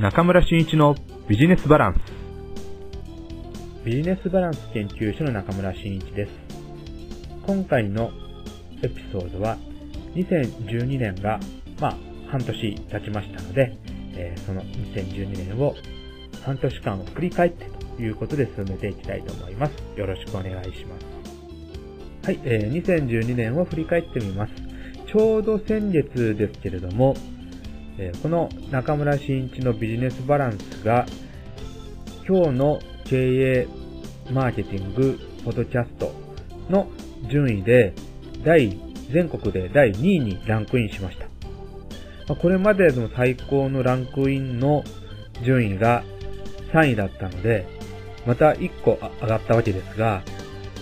[0.00, 0.94] 中村真一の
[1.28, 1.98] ビジネスバランス。
[3.84, 6.30] ビジネスバランス研究所の中村真一です。
[7.46, 8.10] 今回の
[8.82, 9.58] エピソードは
[10.14, 11.38] 2012年が
[11.78, 11.96] まあ
[12.30, 13.76] 半年経ちましたので、
[14.14, 15.74] えー、その2012年を
[16.46, 19.72] 半年間を振り返ってということで進めていきたいと思います。
[19.98, 22.26] よろしくお願いします。
[22.26, 24.52] はい、えー、2012年を振り返ってみます。
[25.06, 27.14] ちょうど先月ですけれども
[28.02, 31.04] えこの中村真一のビジネスバランスが
[32.26, 33.68] 今日の経営
[34.32, 36.10] マーケティングポッドキャスト
[36.70, 36.88] の
[37.30, 37.92] 順位で
[38.42, 38.80] 第、
[39.12, 41.18] 全国で第2位にランクインしまし
[42.26, 42.34] た。
[42.36, 44.82] これまでの最高のランクインの
[45.44, 46.02] 順位が
[46.72, 47.66] 3位だったので、
[48.26, 50.22] また1個上がったわけですが、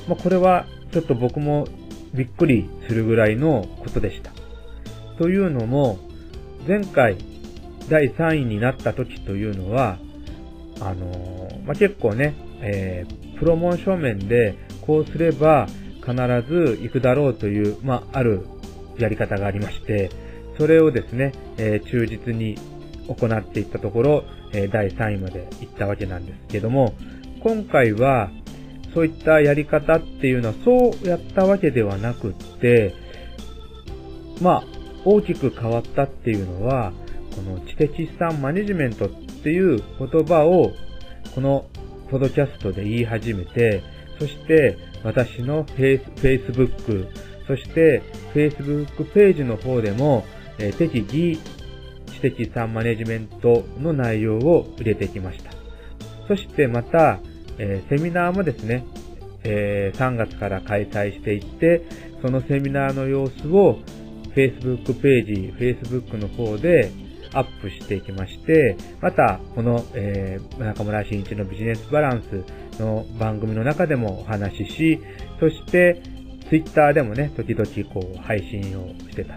[0.06, 1.66] まこれはちょっと僕も
[2.14, 4.30] びっくりするぐらいのことでした。
[5.16, 5.98] というのも、
[6.68, 7.16] 前回
[7.88, 9.98] 第3位になった時というのは、
[10.80, 15.66] あのー、まあ、結構ね、えー、プロモーション面でこうすれば
[16.04, 16.12] 必
[16.46, 18.46] ず行くだろうという、まあ、ある
[18.98, 20.10] やり方がありまして、
[20.58, 22.58] それをですね、えー、忠実に
[23.06, 26.92] 行っていったところ、え、第3位まで行ったわけなんですけども、
[27.42, 28.30] 今回は
[28.92, 32.94] そういったやり方っていうのはそうやったわけではなくって、
[34.42, 36.92] まあ、大きく変わったっていうのは、
[37.34, 40.72] この知的資産マネジメントっていう言葉を、
[41.34, 41.66] この
[42.10, 43.82] ポドキャストで言い始めて、
[44.18, 47.08] そして私のフェイス Facebook、
[47.46, 50.24] そしてフェイスブックページの方でも、
[50.58, 51.38] えー、適宜
[52.12, 55.52] 知的資産マネジメントの内容を入れてきました。
[56.26, 57.20] そしてまた、
[57.58, 58.84] えー、セミナーもですね、
[59.44, 61.82] えー、3月から開催していって、
[62.20, 63.78] そのセミナーの様子を
[64.38, 66.92] Facebook ページ、Facebook の方で
[67.34, 75.00] アップしていきまして、また、この、えー、中村新一のビジネスバランスの番組の中でもお話しし、
[75.40, 76.00] そして、
[76.48, 79.34] Twitter でもね、時々こう、配信をしてた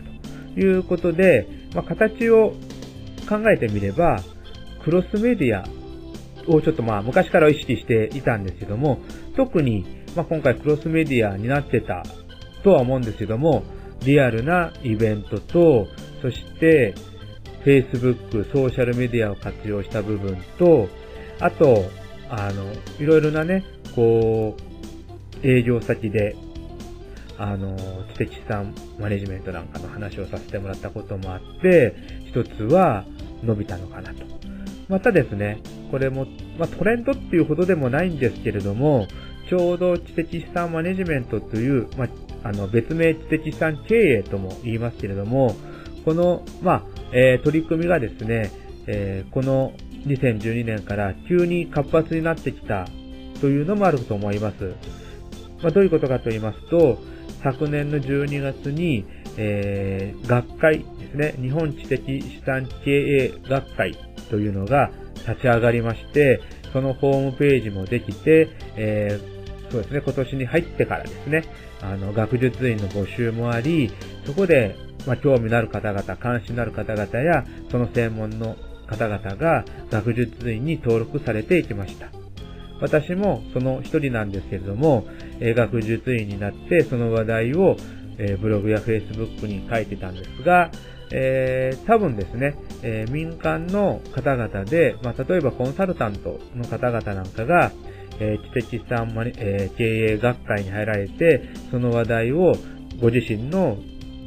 [0.54, 2.54] ということで、まあ、形を
[3.28, 4.22] 考えてみれば、
[4.84, 5.66] クロスメディア
[6.48, 9.00] をちょっとまあ、昔から意識していたんですけども、
[9.36, 9.84] 特に、
[10.16, 12.04] まあ、今回クロスメディアになってた
[12.64, 13.64] とは思うんですけども、
[14.04, 15.88] リアルなイベントと、
[16.22, 16.94] そして
[17.66, 20.90] Facebook、ソーシャルメディアを活用した部分と、
[21.40, 21.84] あと、
[22.30, 23.64] あの、いろいろなね、
[23.96, 24.56] こ
[25.44, 26.36] う、営業先で、
[27.38, 27.76] あの、
[28.14, 31.96] 知的資産マネジメントなんかの話をさせてもらったこともあって、
[32.28, 33.06] 一つは
[33.44, 34.26] 伸びたのかなと。
[34.88, 36.26] またですね、これも、
[36.58, 39.08] まあ、トレンドっていうほどでもないんですけれども、
[39.50, 42.08] ちょうど知的資産マネジメントという、まあ、
[42.44, 45.56] あの、別名知的資産経営とも言いますけれども、
[46.06, 48.52] この、まあ、えー、取り組みがですね、
[48.88, 49.74] えー、この
[50.08, 52.88] 2012年から急に活発になってきた
[53.40, 54.74] というのもあると思います。
[55.62, 56.98] まあ、どういうことかと言いますと、
[57.44, 59.06] 昨年の12月に、
[59.38, 63.98] えー、学会ですね、日本知的資産経営学会
[64.30, 64.92] というのが
[65.28, 66.42] 立ち上がりまして、
[66.74, 69.41] そのホームページもできて、えー
[69.72, 71.46] そうですね、今年に入ってからですね、
[71.82, 73.92] あの、学術院の募集もあり、
[74.26, 74.76] そこで、
[75.08, 82.08] まあ、興味のある方々、関心のある方々や、その専門の方々が学術院に登録されていきました。
[82.82, 85.06] 私もその一人なんですけれども、
[85.40, 87.78] え学術院になってその話題を、
[88.18, 90.72] えブログやフェイスブックに書いてたんですが、
[91.12, 97.72] えー、多分ですね、えー、民間の方々で、まあ、例えばコンサルタントの方々なんかが、
[98.22, 102.54] えー、知的資産マネ、えー、経営学会に入られて、その話題を
[103.02, 103.78] ご自身の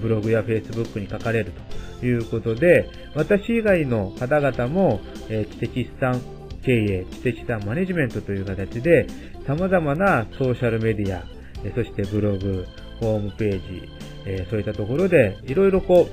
[0.01, 1.53] ブログやフェイスブックに書かれる
[2.01, 6.21] ということで、私以外の方々も、えー、知的資産
[6.65, 9.07] 経営、知的資産マネジメントという形で、
[9.47, 11.23] 様々なソーシャルメディア、
[11.65, 12.67] えそしてブログ、
[13.01, 13.89] ホームページ、
[14.27, 16.09] えそういったところで、いろいろこ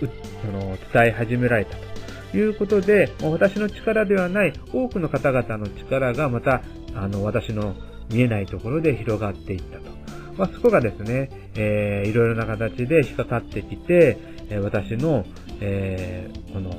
[0.00, 0.06] う、
[0.46, 1.93] その、伝え始められたと。
[2.36, 6.62] いうことで、私の力ではない多くの方々の力がまた、
[6.94, 7.74] あの、私の
[8.10, 9.84] 見えないところで広がっていったと。
[10.36, 14.18] まあ、そこがですね、えー、いろいろな形で引っかかってきて、
[14.50, 15.24] え、私の、
[15.60, 16.74] えー、この、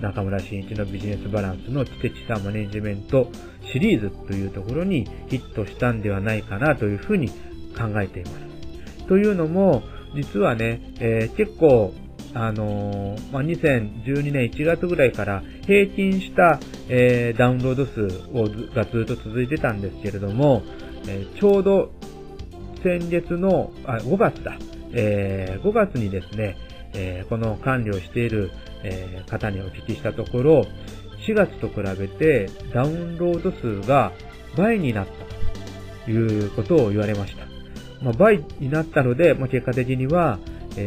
[0.00, 3.32] 中村真一のビジネスバランスの知的資産マネジメント
[3.72, 9.06] シリーズというところにヒットしたんではないかなというふうに考えています。
[9.08, 9.82] というのも、
[10.14, 11.92] 実はね、えー、結構
[12.34, 20.62] あのー、まあ、2012年1月ぐらいから平均した、えー、ダウンロード数をがずっと続いてたんですけれども、
[21.06, 21.92] えー、ちょうど
[22.82, 24.56] 先月の、あ、5月だ、
[24.92, 26.56] えー、5月にですね、
[26.94, 28.50] えー、この管理をしている、
[28.82, 30.66] えー、方にお聞きしたところ、
[31.26, 34.12] 4月と比べてダウンロード数が
[34.56, 35.12] 倍になった
[36.04, 37.46] ということを言われました。
[38.02, 40.38] まあ、倍になったので、まあ、結果的には、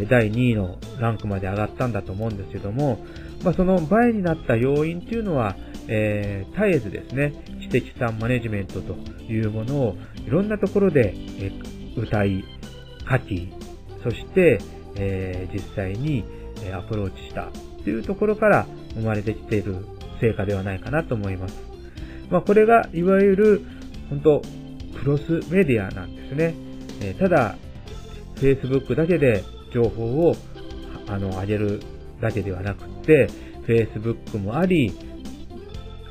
[0.09, 3.05] 第2位のランクまで上がったんだと思うんですけども、
[3.43, 5.55] まあ、その倍になった要因っていうのは、
[5.87, 8.93] えー、絶えずですね、知的産マネジメントと
[9.23, 9.95] いうものを
[10.25, 11.51] いろんなところで、え
[11.97, 12.43] 歌い、
[13.09, 13.51] 書き、
[14.03, 14.59] そして、
[14.95, 16.23] えー、実際に
[16.73, 17.49] アプローチした
[17.83, 19.85] というところから生まれてきている
[20.19, 21.55] 成果ではないかなと思います。
[22.29, 23.61] まあ、これがいわゆる、
[24.09, 24.41] 本当
[24.99, 26.55] クロスメディアなんですね。
[27.01, 27.55] え、ただ、
[28.35, 29.43] Facebook だけで
[29.73, 30.35] 情報を
[31.07, 31.81] あの上げる
[32.19, 33.27] だけではなくて、
[33.67, 34.93] Facebook もあり、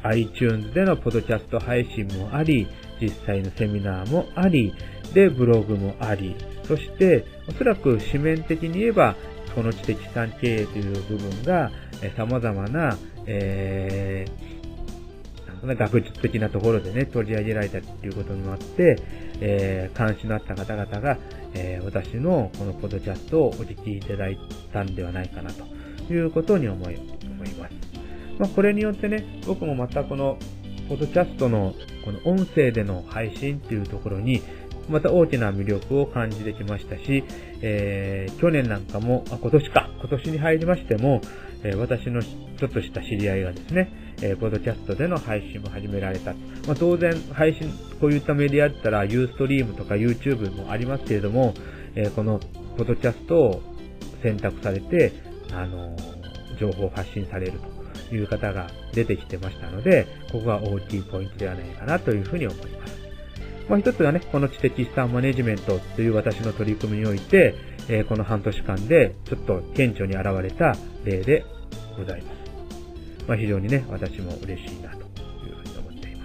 [0.03, 2.67] iTunes でのポッドキャスト配信もあり、
[3.01, 4.75] 実際のセミナーもあり、
[5.15, 6.37] で、ブログもあり、
[6.67, 9.17] そして、おそらく紙面的に言えば、
[9.55, 11.71] この知的資産経営という部分が、
[12.03, 12.97] え様々な、
[13.27, 18.97] えー、学術的なところでね、取り上げられたということになって、
[19.41, 21.19] えー、関心のあった方々が、
[21.55, 24.39] えー、私のこのポッドキャストをお聞きいただい
[24.73, 27.91] たんではないかなということに思い思います。
[28.39, 30.39] まあ、これによってね、僕もまたこの、
[30.89, 34.43] ポッドキャストのこの音声での配信っていうところに、
[34.89, 37.23] また大きな魅力を感じてきましたし、
[37.61, 41.21] えー、去年なんかも、あ、今年か、今年に入りましても、
[41.63, 46.35] えー、私のちょっとした知り合いがですね、えー、ポッドキャストでの配信も始められた。
[46.67, 51.55] まあ、当然、配信、こういったメディアだったら、ユーストリームとか YouTube もありますけれども、
[51.95, 52.41] えー、この、
[52.77, 53.63] ポッドキャストを
[54.23, 55.13] 選択されて、
[55.53, 55.97] あの
[56.59, 57.55] 情報を発信される
[58.09, 63.01] という方が出てきてましたので、ここが大きいポイントではないかなというふうに思います。
[63.69, 67.55] まあ、一つがね、この知的資産マネジメントという私の取り組みにおいて、
[67.89, 71.45] えー、この半年間でちょっと顕著に現れた例で
[71.97, 72.40] ございます。
[73.31, 74.97] まあ、非常にね、私も嬉しいなと
[75.47, 76.25] いうふうに思っていま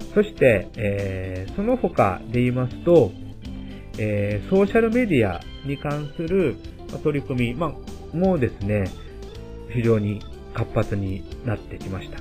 [0.00, 0.14] す。
[0.14, 3.12] そして、えー、その他で言いますと、
[3.98, 6.56] えー、ソーシャルメディアに関する
[7.02, 8.90] 取り組み、まあ、もうですね、
[9.68, 10.22] 非常に
[10.54, 12.18] 活発になってきました。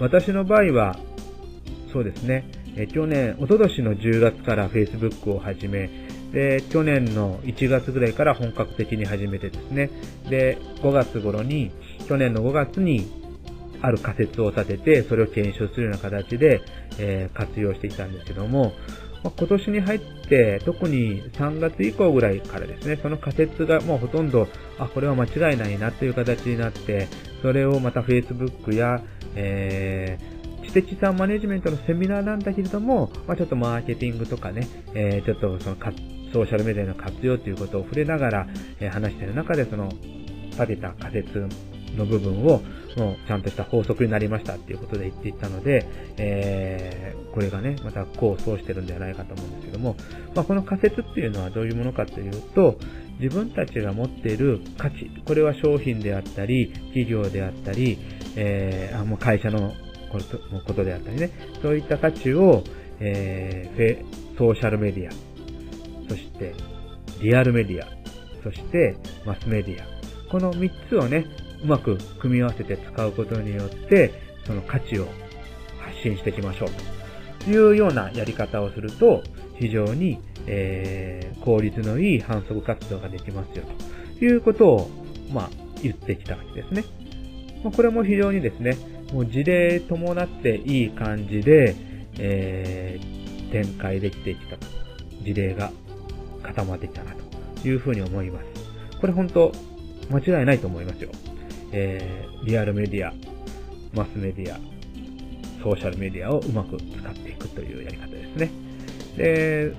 [0.00, 0.98] 私の場合は、
[1.92, 2.44] そうですね。
[2.76, 5.88] え去年、おととしの10月から Facebook を始め、
[6.32, 9.90] で、去年の1月ぐらいから本格的に始めてですね、
[10.28, 11.70] で、5月頃に、
[12.10, 13.08] 去年の5月に
[13.80, 16.60] ある仮説を立てて、それを検証するような形で、
[16.98, 18.72] えー、活用していたんですけども、
[19.22, 24.48] まあ、今年に入って、特に3月以降ぐらいからですね、その仮説がもうほとんど、
[24.80, 27.06] あ、これは間違いないなという形になって、
[27.42, 29.00] それをまた Facebook や、
[29.36, 35.76] えー知的資産マネジメントのセミナーなんだけれども、まあ、ちょっとマーケティングとかね、えー、ちょっとその
[36.32, 38.46] ソーシャルメディアの活用ということを触れながら、
[38.78, 39.90] えー、話している中で、その
[40.50, 41.48] 立てた仮説
[41.96, 42.62] の部分を、
[42.96, 49.96] もうちゃんとした法則になりましたっていうことで言っていたので、えー、これがね、また功を奏してるんではないかと思うんですけども、
[50.34, 52.78] まあ、この仮説っていうのはどういうものかというと、
[53.20, 57.98] 自分たちが持っている価値、これは商品であったり、企業であったり、
[58.36, 59.72] えー、あもう会社の
[60.66, 61.30] ことであったりね、
[61.62, 62.64] そういった価値を、
[62.98, 65.12] えー、ソーシャルメディア、
[66.08, 66.54] そして
[67.22, 67.86] リアルメディア、
[68.42, 68.96] そして
[69.26, 71.26] マスメディア、この3つをね、
[71.62, 74.12] うまく組み合わせて使うことによって、
[74.46, 75.06] その価値を
[75.78, 76.68] 発信していきましょう
[77.44, 79.22] というようなやり方をすると、
[79.56, 83.64] 非常に、えー、効率のいい反則活動ができますよ
[84.18, 84.90] ということを、
[85.32, 85.50] まあ、
[85.82, 86.84] 言ってきたわけですね。
[87.62, 88.76] まあ、これも非常にですね、
[89.12, 91.74] もう事例伴っていい感じで、
[92.18, 94.66] えー、展開できてきたと。
[95.22, 95.70] 事例が
[96.42, 97.12] 固まってきたな
[97.62, 98.98] というふうに思います。
[99.00, 99.52] これ本当
[100.10, 101.10] 間違いないと思いますよ。
[101.72, 103.12] えー、リアルメディア、
[103.94, 104.58] マスメディア、
[105.62, 108.50] ソーシャルメディアをうまく使っていくというやり方ですね。
[109.16, 109.72] で、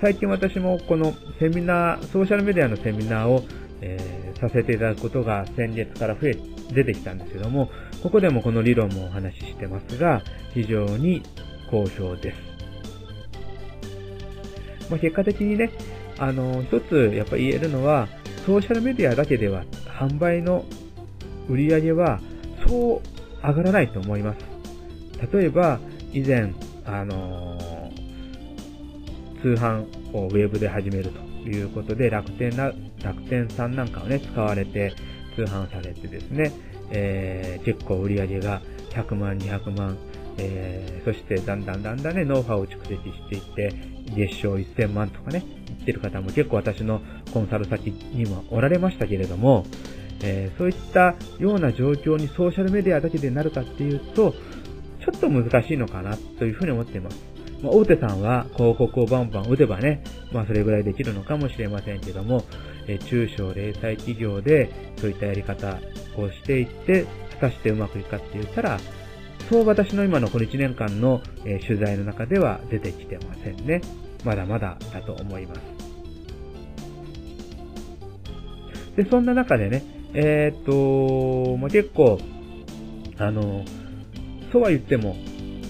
[0.00, 3.44] 最近私もこのセミナー、ソーシャルメディアのセミナーを、
[3.80, 6.36] えー、させていただくことが先月から増え、
[6.72, 7.68] 出てきたんですけども、
[8.02, 10.22] ここでもこの理論もお話ししてますが、
[10.54, 11.22] 非常に
[11.70, 12.36] 好評です。
[14.88, 15.70] まあ、結果的にね、
[16.18, 18.08] あの、一つやっぱ言えるのは、
[18.46, 20.64] ソーシャルメディアだけでは販売の
[21.48, 22.20] 売り上げは
[22.66, 24.38] そう上がらないと思います。
[25.32, 25.78] 例えば、
[26.12, 26.52] 以前、
[26.84, 31.10] あのー、通販をウェブで始める
[31.44, 34.92] ということで、楽天な、楽天さんなんかをね、使われて
[35.36, 36.52] 通販されてですね、
[36.90, 39.96] えー、結構売り上げが100万、200万、
[40.38, 43.74] えー、そしてだんだんだんだんね、ノウハウを蓄積していって、
[44.16, 47.00] 月賞1000万とかね、言ってる方も結構私の
[47.32, 49.64] コンサル先にもおられましたけれども、
[50.22, 54.34] えー、そういったような状況にソーシャルメディアだけでなるかっていうと、
[55.00, 57.18] ちょっと難しいのかなというふうに思っています。
[57.62, 62.44] まあ、大手さんは広告をバンバン打てばね、まあそれぐらいできるのかもしれませんけども、
[62.86, 65.78] えー、中小零細企業でそういったやり方
[66.16, 68.78] をしていって、果たしてうまくいくかって言ったら、
[69.48, 73.80] そう私の今のこの1年間の、えー、取材の中では出てきてませんね。
[74.24, 75.60] まだまだだと思います。
[78.96, 79.82] で、そんな中でね、
[80.14, 82.18] えー、っと、まあ、結構、
[83.18, 83.64] あの、
[84.52, 85.16] そうは言っても、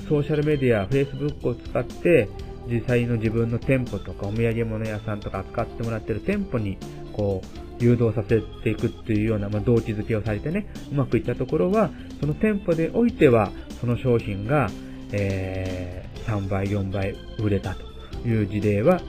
[0.08, 2.28] ソーシャルメディア、Facebook を使って、
[2.68, 6.78] 実際の自分の店舗とかお土産物屋さんとか扱ってもらってる店舗に、
[7.12, 14.70] こう、誘導させていくっていうような、まあ、動機づけをされてね、うまくいったところは、その店舗でおいては、その商品が、
[15.12, 19.00] えー、3倍、4倍売れたという事例は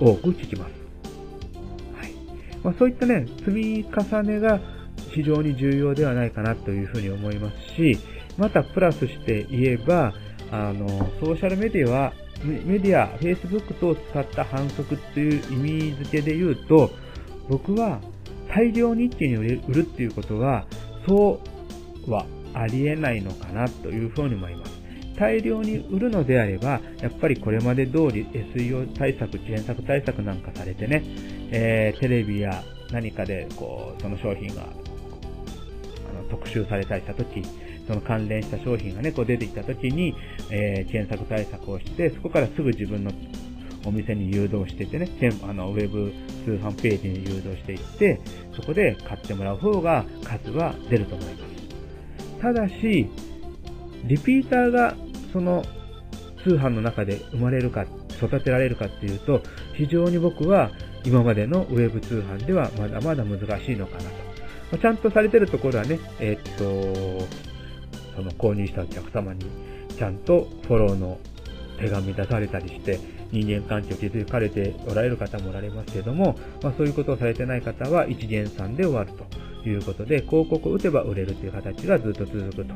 [0.00, 0.72] 多く聞きます。
[1.96, 2.12] はい。
[2.62, 4.60] まあ、そういったね、積み重ねが
[5.16, 7.98] 非常に重要ではないかなというふうに思いますし、
[8.36, 10.12] またプラスして言えば、
[10.52, 10.86] あの、
[11.20, 12.12] ソーシャルメディアは、
[12.44, 16.90] メディア、Facebook 等を使った反則っていう意味付けで言うと、
[17.48, 18.00] 僕は
[18.54, 20.66] 大量に一気に売るっていうことは、
[21.08, 21.40] そ
[22.06, 24.72] うはありえないのかなというふうに思います。
[25.18, 31.02] 大量に売るのであれば、やっぱりこれまで通り SEO 対策、検索対策なんかされてね、
[31.50, 34.66] えー、テレビや何かでこう、その商品が
[36.26, 37.42] 特集されたりしたとき、
[37.86, 40.14] その関連した商品がね、こう出てきたときに、
[40.50, 43.12] えー、検索対策をして、そこからすぐ自分の
[43.84, 45.08] お店に誘導しててね、
[45.42, 46.12] あの、ウェブ
[46.44, 48.20] 通販ページに誘導していって、
[48.54, 52.40] そこで買ってもらう方が数は出ると思います。
[52.40, 53.08] ただし、
[54.04, 54.96] リピーターが
[55.32, 55.64] その
[56.42, 57.86] 通販の中で生まれるか、
[58.22, 59.42] 育てられるかっていうと、
[59.74, 60.70] 非常に僕は
[61.04, 64.25] 今までのウェブ通販ではまだまだ難しいのかなと。
[64.72, 67.26] まちゃんとされてるところはね、えー、っと、
[68.16, 69.46] その購入したお客様に
[69.96, 71.18] ちゃんとフォローの
[71.78, 72.98] 手紙出されたりして、
[73.32, 79.12] 人間関係を築かれておられる方もおられますけれども、まあ、そういうことをされてない方は一元さんで終わる
[79.62, 82.74] ということで、広告を打てば売れるという形がずっと続くと。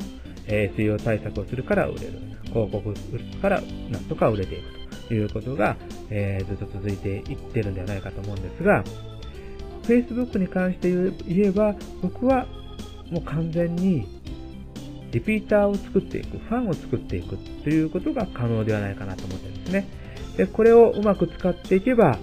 [0.53, 2.19] えー、水曜対策をするから売れる。
[2.47, 5.77] 広告を打つからなんとか売れていくということが、
[6.11, 8.83] えー、ずっと続いていってるんではないかと思うんですが、
[9.91, 10.89] Facebook に関して
[11.27, 12.47] 言えば、僕は
[13.11, 14.07] もう完全に
[15.11, 19.89] リピーターを作っていく、ファンを作っていくということが可能ではないかなと思ってるんですね。
[20.37, 22.19] で、これをうまく使っていけば、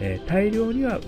[0.00, 0.98] えー、大量には、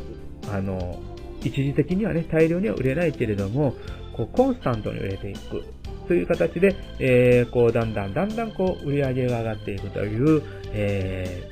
[0.52, 1.00] あの、
[1.43, 3.75] 一時的にはね、大量には売れないけれども、
[4.12, 5.64] こう、コンスタントに売れていく
[6.07, 10.40] という形で、えー、こう、だんだんだんだんこう、売り上げが上がっていくという、
[10.73, 11.50] え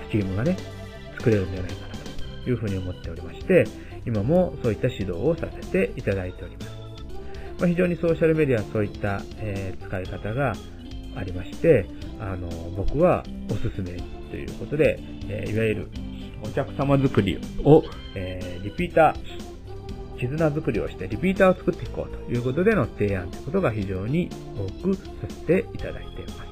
[0.00, 0.56] ー、スキームがね、
[1.18, 1.83] 作れるんではないか
[2.46, 3.64] いうふうに思っておりまして、
[4.06, 6.84] 今もそういった指導をさせていただいております。
[7.58, 10.54] まあ、非常にソーシャルメディアそういった、えー、使い方が
[11.16, 11.86] ありまして、
[12.20, 13.92] あの、僕はおすすめ
[14.30, 14.98] ということで、
[15.28, 15.88] えー、いわゆる
[16.42, 17.84] お客様作りを、
[18.14, 26.43] えー、リピーター、絆作りをしてリピーターを作っていこうということでの提案ということが非常に多くさせていただいています。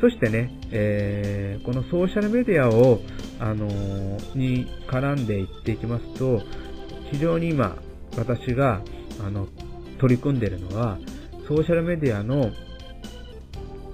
[0.00, 3.00] そしてね、えー、このソーシャルメディアを、
[3.40, 6.40] あのー、に絡んでいっていきますと、
[7.10, 7.76] 非常に今、
[8.16, 8.82] 私が、
[9.24, 9.48] あの、
[9.98, 10.98] 取り組んでいるのは、
[11.48, 12.50] ソーシャルメディアの、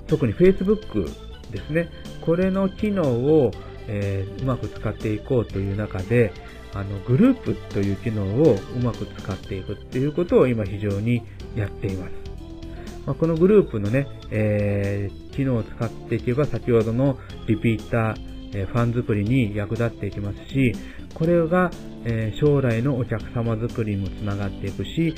[0.06, 1.04] 特に Facebook
[1.50, 1.88] ですね。
[2.20, 3.50] これの機能を、
[3.86, 6.32] えー、うまく使っていこうという中で、
[6.74, 11.22] あの、グループという機能をうまく使っていくっていうことを今非常に
[11.56, 12.23] やっています。
[13.06, 18.14] まあ、このグループのね、えー、機能を使っていけば先ほどのリピーター、
[18.54, 20.74] えー、ファン作りに役立っていきますし、
[21.14, 21.70] これが、
[22.04, 25.14] えー、将来のお客様作りにもつながっていくし、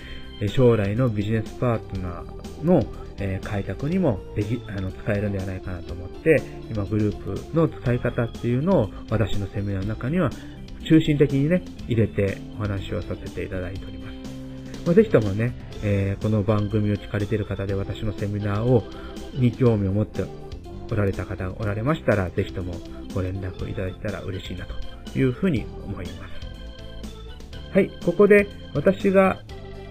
[0.48, 2.84] 将来のビジネスパートナーの、
[3.18, 10.30] え開拓にもでき、あの、使えるんではないかなと思って、今グループの使い方っていうのを私のセミナーの中には
[10.86, 14.05] 中心的にね、入れてお話をさせていただいております。
[14.86, 15.52] まあ、ぜひともね、
[15.82, 18.84] えー、この番組を聞かれている方で私のセミナーを、
[19.34, 20.24] に興味を持って
[20.90, 22.74] おられた方がおられましたら、ぜひとも
[23.12, 26.36] ご連絡いただけたら嬉しいなというふうに思います。
[27.74, 29.40] はい、ここで私が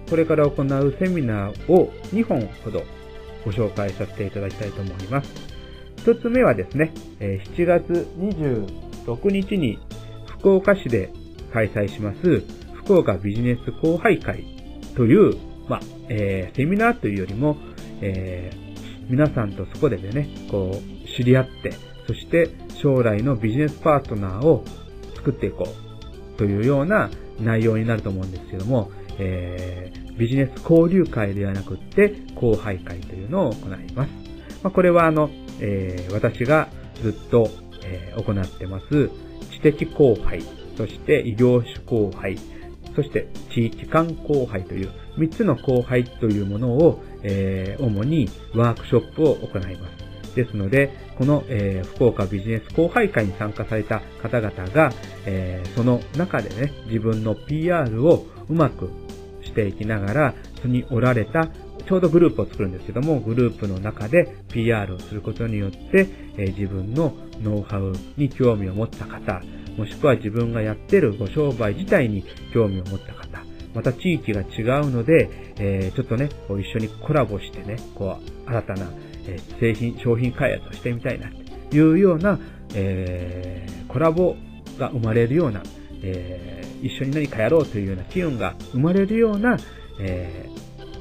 [0.10, 2.84] これから行うセミナーを2本ほど
[3.44, 5.30] ご紹介させていただきたいと思います。
[6.06, 9.78] 1つ目はですね、7月26日に
[10.40, 11.12] 福岡市で
[11.52, 14.55] 開催します福岡ビジネス後輩会
[14.96, 15.36] という、
[15.68, 17.58] まあ、えー、セミナーというよりも、
[18.02, 21.74] えー、皆さんとそこでね、こう、知り合って、
[22.08, 22.50] そして
[22.82, 24.64] 将来のビジネスパートナーを
[25.16, 27.10] 作っていこうというような
[27.40, 34.10] 内容になると思うんですけども、えー、ビジネス交流会ではなくって、後輩会というのを行います。
[34.64, 36.70] まあ、これはあの、えー、私が
[37.02, 37.50] ずっと、
[37.84, 39.10] えー、行ってます、
[39.52, 40.42] 知的後輩、
[40.78, 42.38] そして異業種後輩、
[42.96, 50.06] そして地域間後輩という3つの後輩というものを、えー、主にワークショップを行います。
[50.36, 54.92] ですので、この、えー、福岡ビジネス後輩会に参加された方々が、
[55.26, 58.90] えー、その中でね、自分の PR をうまく
[59.42, 61.50] していきながら、そにおられた、
[61.88, 69.42] ちょうどグループを作るんですけども、グループの中で PR をすることによって、えー、自分のノウハウに興味を持った方、
[69.78, 78.88] もしくは自分がやってるご商売自体に興味を持った方、また地域が違うので、えー、ちょっとね、こう一緒にコラボしてね、こう、新たな、
[79.28, 81.30] えー、製品、商品開発をしてみたいな、
[81.70, 82.40] というような、
[82.74, 84.36] えー、コラボ
[84.80, 85.62] が生まれるような、
[86.02, 89.58] えー、一緒に何かやろうというような機運が生まれるような、
[90.00, 90.50] え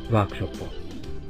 [0.09, 0.69] ー、ワークショップを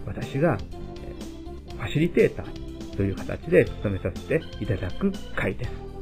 [0.06, 0.58] 私が、
[1.02, 5.93] えファシリテーターという形で務めさせていただく会です。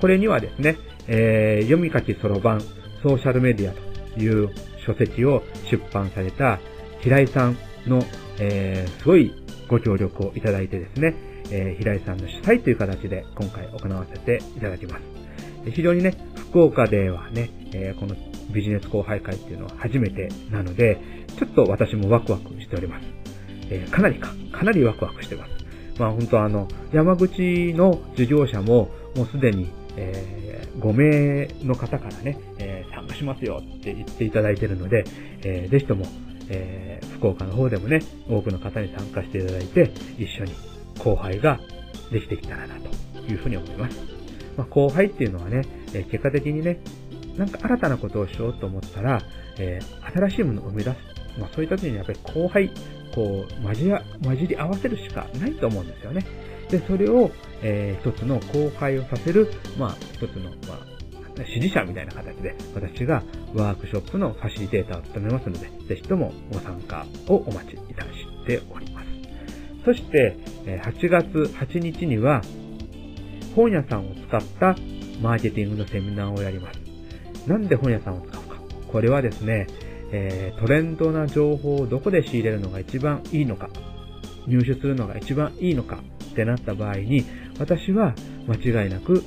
[0.00, 0.76] これにはですね、
[1.06, 3.74] えー、読み書きそろばんソーシャルメディア
[4.14, 4.50] という
[4.84, 6.58] 書籍を出版された
[7.00, 8.02] 平井さんの、
[8.38, 9.32] えー、すごい
[9.68, 11.14] ご協力をいただいてですね、
[11.50, 15.70] えー、平井さんの主催という形で今回行わせていただきます。
[15.70, 16.14] 非常にね、
[16.50, 18.14] 福岡ではね、えー、この
[18.52, 20.98] ビジネス後輩会っていうのは初めてなので、
[21.38, 23.06] ちょっと私もワクワクしております。
[23.70, 25.50] えー、かなりか、かなりワクワクしてます。
[25.98, 35.04] まあ本当あの、山口の事業者ももうすでに、えー、5名の方からね、えー、参加しますよって言っていただいてるので、
[35.42, 36.04] えー、ぜひとも、
[36.50, 40.52] えー、福岡の方でもね、多くの方に参加していただいて、一緒に
[40.98, 41.58] 後輩が
[42.12, 42.74] できてきたらな
[43.14, 43.98] というふうに思います。
[44.56, 45.62] まあ、後輩っていうのはね、
[45.94, 46.78] え、結果的にね、
[47.38, 49.22] なんか新たなことをしようと思ったら、
[49.58, 49.80] え、
[50.14, 50.96] 新しいものを生み出す。
[51.38, 52.70] まあ、そういった時にやっぱり後輩、
[53.14, 53.74] こう、混
[54.36, 56.24] じり合わせるしかないと思うんですよね。
[56.70, 57.30] で、それを、
[57.62, 60.96] えー、一つの後輩をさせる、まあ、一つの、まあ、
[61.44, 63.22] 支持者みたいな形で、私が
[63.54, 68.08] ワークショップのファシリテーターを務めますので、ぜひともご参加をお待ちいたし
[68.46, 69.06] ております。
[69.84, 72.42] そして、8月8日には、
[73.54, 74.76] 本屋さんを使った
[75.22, 76.80] マーケティングのセミナーをやります。
[77.46, 78.56] なんで本屋さんを使うか。
[78.88, 79.66] これはですね、
[80.12, 83.70] え、トレンドな情報をどこで仕入れるのが一番いいのか、
[84.46, 85.98] 入手するのが一番いいのか
[86.36, 87.24] ってなった場合に、
[87.58, 88.14] 私は
[88.46, 89.24] 間違いなく、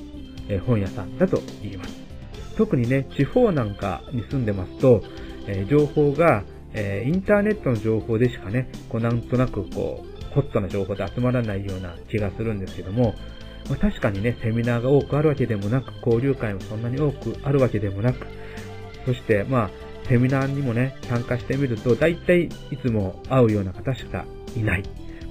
[0.47, 1.97] えー、本屋さんだと言います。
[2.55, 5.01] 特にね、地方なんかに住んでますと、
[5.47, 13.15] えー、情報が、えインターネットの情報でしかね、こうなんとなくこう、ホットな情報で集まらないような気がするんですけども、
[13.67, 18.27] まあ、確かにね、セミナーが多くあるわけでもなく、交流会もそんなに多くあるわけでもなく、
[19.05, 19.69] そして、まあ、
[20.07, 24.83] セミナーにもね、参加してみると、大体いつも会うような方しかいない。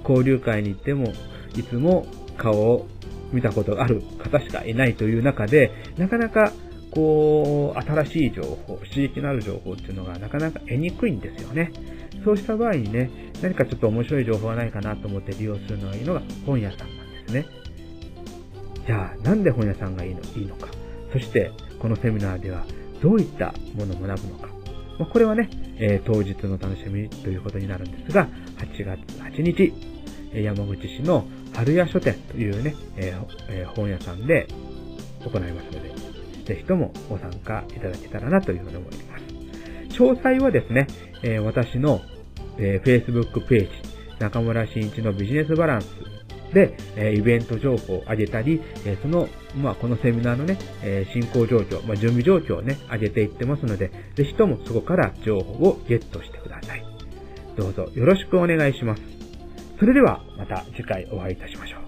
[0.07, 1.13] 交流会に行っても、
[1.55, 2.05] いつも
[2.37, 2.87] 顔を
[3.31, 6.51] 見たことがある方しかいないという中で、なかなか、
[6.91, 11.71] こう、新しい情報、刺激のある情報っていうのがなかなか得にくいんですよね。
[12.23, 13.09] そうした場合にね、
[13.41, 17.45] 何かちょっと面白い情報がないかなと思って利用するのがいいのが本屋さんなんですね。
[18.87, 20.67] じゃあ、なんで本屋さんがいいのいいのか。
[21.13, 22.65] そして、このセミナーでは
[23.01, 24.49] どういったものを学ぶのか。
[24.97, 29.73] まこれはね、えー、当日の楽しみということになるんですが、8月8日、
[30.33, 34.47] 山口市の春屋書店というね、えー、本屋さんで
[35.23, 35.93] 行いますので、
[36.45, 39.23] ぜひともご参加いただけたらなというふうに思います。
[39.95, 40.87] 詳細はですね、
[41.23, 42.01] えー、私の、
[42.57, 43.69] えー、Facebook ページ、
[44.19, 45.87] 中村新一のビジネスバランス
[46.53, 56.83] で、えイベント情報を上げたり、えその、まあ、このセミナーのね、え進行状況、まあ、準備状況をね、上げていってますので、ぜひともそこから情報をゲットしてください。
[57.55, 59.18] どうぞよろしくお願いします。
[59.79, 61.78] それでは、また次回お会いいたしましょう。